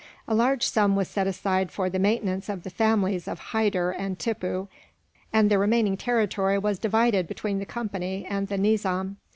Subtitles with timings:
[0.27, 4.17] A large sum was set aside for the maintenance of the families of Hyder and
[4.17, 4.67] Tippoo,
[5.31, 9.17] and the remaining territory was divided between the Company and the Nizam.